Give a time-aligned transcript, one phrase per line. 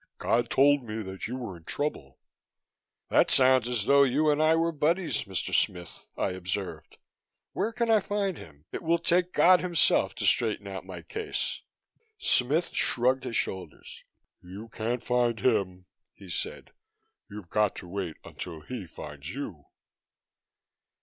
[0.17, 2.17] "God told me that you were in trouble."
[3.11, 5.53] "That sounds as though you and I were buddies, Mr.
[5.53, 6.97] Smith," I observed.
[7.53, 8.65] "Where can I find Him?
[8.71, 11.61] It will take God Himself to straighten out my case."
[12.17, 14.03] Smith shrugged his shoulders.
[14.41, 16.71] "You can't find Him," he said.
[17.29, 19.65] "You've got to wait until He finds you."